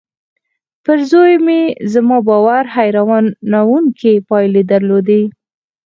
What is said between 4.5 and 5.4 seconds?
درلودې.